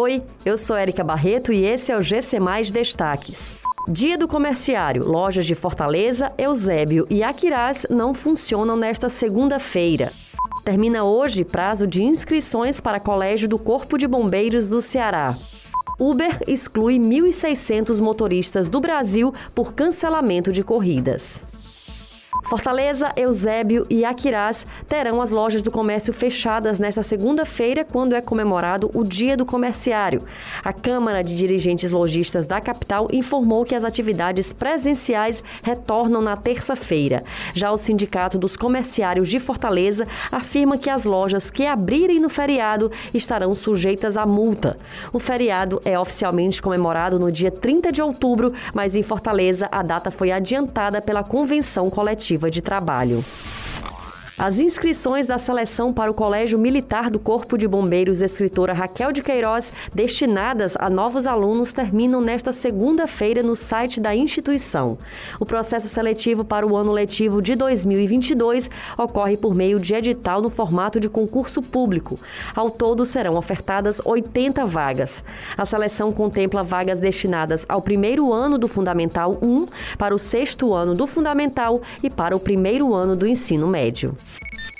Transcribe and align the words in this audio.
Oi, 0.00 0.22
eu 0.46 0.56
sou 0.56 0.76
Érica 0.76 1.02
Barreto 1.02 1.52
e 1.52 1.64
esse 1.64 1.90
é 1.90 1.96
o 1.96 2.00
GC 2.00 2.38
Mais 2.38 2.70
Destaques. 2.70 3.56
Dia 3.88 4.16
do 4.16 4.28
Comerciário, 4.28 5.04
lojas 5.04 5.44
de 5.44 5.56
Fortaleza, 5.56 6.32
Eusébio 6.38 7.04
e 7.10 7.24
Aquirás 7.24 7.84
não 7.90 8.14
funcionam 8.14 8.76
nesta 8.76 9.08
segunda-feira. 9.08 10.12
Termina 10.64 11.02
hoje 11.02 11.44
prazo 11.44 11.84
de 11.84 12.04
inscrições 12.04 12.80
para 12.80 13.00
Colégio 13.00 13.48
do 13.48 13.58
Corpo 13.58 13.98
de 13.98 14.06
Bombeiros 14.06 14.68
do 14.68 14.80
Ceará. 14.80 15.36
Uber 15.98 16.44
exclui 16.46 16.96
1.600 17.00 18.00
motoristas 18.00 18.68
do 18.68 18.80
Brasil 18.80 19.34
por 19.52 19.72
cancelamento 19.72 20.52
de 20.52 20.62
corridas. 20.62 21.57
Fortaleza, 22.48 23.12
Eusébio 23.14 23.86
e 23.90 24.06
Aquirás 24.06 24.66
terão 24.88 25.20
as 25.20 25.30
lojas 25.30 25.62
do 25.62 25.70
comércio 25.70 26.14
fechadas 26.14 26.78
nesta 26.78 27.02
segunda-feira, 27.02 27.84
quando 27.84 28.14
é 28.14 28.22
comemorado 28.22 28.90
o 28.94 29.04
Dia 29.04 29.36
do 29.36 29.44
Comerciário. 29.44 30.22
A 30.64 30.72
Câmara 30.72 31.22
de 31.22 31.34
Dirigentes 31.34 31.90
Lojistas 31.90 32.46
da 32.46 32.58
capital 32.58 33.06
informou 33.12 33.66
que 33.66 33.74
as 33.74 33.84
atividades 33.84 34.50
presenciais 34.50 35.44
retornam 35.62 36.22
na 36.22 36.38
terça-feira. 36.38 37.22
Já 37.52 37.70
o 37.70 37.76
Sindicato 37.76 38.38
dos 38.38 38.56
Comerciários 38.56 39.28
de 39.28 39.38
Fortaleza 39.38 40.06
afirma 40.32 40.78
que 40.78 40.88
as 40.88 41.04
lojas 41.04 41.50
que 41.50 41.66
abrirem 41.66 42.18
no 42.18 42.30
feriado 42.30 42.90
estarão 43.12 43.54
sujeitas 43.54 44.16
à 44.16 44.24
multa. 44.24 44.78
O 45.12 45.18
feriado 45.18 45.82
é 45.84 45.98
oficialmente 45.98 46.62
comemorado 46.62 47.18
no 47.18 47.30
dia 47.30 47.50
30 47.50 47.92
de 47.92 48.00
outubro, 48.00 48.54
mas 48.72 48.94
em 48.94 49.02
Fortaleza 49.02 49.68
a 49.70 49.82
data 49.82 50.10
foi 50.10 50.32
adiantada 50.32 51.02
pela 51.02 51.22
convenção 51.22 51.90
coletiva 51.90 52.37
de 52.46 52.60
trabalho. 52.60 53.24
As 54.38 54.60
inscrições 54.60 55.26
da 55.26 55.36
seleção 55.36 55.92
para 55.92 56.08
o 56.08 56.14
Colégio 56.14 56.60
Militar 56.60 57.10
do 57.10 57.18
Corpo 57.18 57.58
de 57.58 57.66
Bombeiros, 57.66 58.22
escritora 58.22 58.72
Raquel 58.72 59.10
de 59.10 59.20
Queiroz, 59.20 59.72
destinadas 59.92 60.74
a 60.78 60.88
novos 60.88 61.26
alunos, 61.26 61.72
terminam 61.72 62.20
nesta 62.20 62.52
segunda-feira 62.52 63.42
no 63.42 63.56
site 63.56 64.00
da 64.00 64.14
instituição. 64.14 64.96
O 65.40 65.44
processo 65.44 65.88
seletivo 65.88 66.44
para 66.44 66.64
o 66.64 66.76
ano 66.76 66.92
letivo 66.92 67.42
de 67.42 67.56
2022 67.56 68.70
ocorre 68.96 69.36
por 69.36 69.56
meio 69.56 69.80
de 69.80 69.92
edital 69.92 70.40
no 70.40 70.50
formato 70.50 71.00
de 71.00 71.08
concurso 71.08 71.60
público. 71.60 72.16
Ao 72.54 72.70
todo, 72.70 73.04
serão 73.04 73.34
ofertadas 73.34 74.00
80 74.04 74.64
vagas. 74.66 75.24
A 75.56 75.64
seleção 75.64 76.12
contempla 76.12 76.62
vagas 76.62 77.00
destinadas 77.00 77.66
ao 77.68 77.82
primeiro 77.82 78.32
ano 78.32 78.56
do 78.56 78.68
Fundamental 78.68 79.36
1, 79.42 79.66
para 79.98 80.14
o 80.14 80.18
sexto 80.18 80.74
ano 80.74 80.94
do 80.94 81.08
Fundamental 81.08 81.82
e 82.04 82.08
para 82.08 82.36
o 82.36 82.40
primeiro 82.40 82.94
ano 82.94 83.16
do 83.16 83.26
ensino 83.26 83.66
médio. 83.66 84.16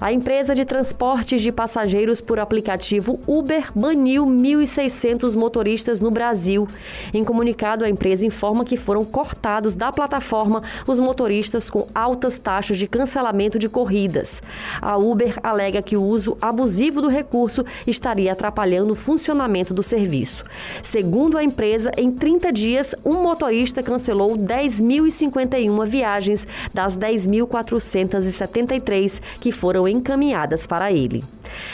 A 0.00 0.12
empresa 0.14 0.54
de 0.54 0.64
transportes 0.64 1.42
de 1.42 1.52
passageiros 1.52 2.22
por 2.22 2.38
aplicativo 2.38 3.20
Uber 3.26 3.70
baniu 3.74 4.24
1.600 4.24 5.36
motoristas 5.36 6.00
no 6.00 6.10
Brasil. 6.10 6.66
Em 7.12 7.22
comunicado, 7.22 7.84
a 7.84 7.90
empresa 7.90 8.24
informa 8.24 8.64
que 8.64 8.78
foram 8.78 9.04
cortados 9.04 9.76
da 9.76 9.92
plataforma 9.92 10.62
os 10.86 10.98
motoristas 10.98 11.68
com 11.68 11.86
altas 11.94 12.38
taxas 12.38 12.78
de 12.78 12.88
cancelamento 12.88 13.58
de 13.58 13.68
corridas. 13.68 14.42
A 14.80 14.96
Uber 14.96 15.38
alega 15.42 15.82
que 15.82 15.98
o 15.98 16.02
uso 16.02 16.38
abusivo 16.40 17.02
do 17.02 17.08
recurso 17.08 17.62
estaria 17.86 18.32
atrapalhando 18.32 18.94
o 18.94 18.96
funcionamento 18.96 19.74
do 19.74 19.82
serviço. 19.82 20.44
Segundo 20.82 21.36
a 21.36 21.44
empresa, 21.44 21.92
em 21.98 22.10
30 22.10 22.50
dias, 22.50 22.94
um 23.04 23.22
motorista 23.22 23.82
cancelou 23.82 24.34
10.051 24.34 25.86
viagens 25.86 26.46
das 26.72 26.96
10.473 26.96 29.20
que 29.42 29.52
foram 29.52 29.89
encaminhadas 29.90 30.66
para 30.66 30.92
ele. 30.92 31.24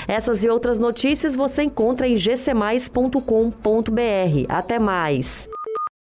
Essas 0.08 0.42
e 0.42 0.48
outras 0.48 0.78
notícias 0.78 1.36
você 1.36 1.62
encontra 1.62 2.08
em 2.08 2.16
gcmais.com.br. 2.16 3.20
Até 4.48 4.78
mais! 4.78 5.48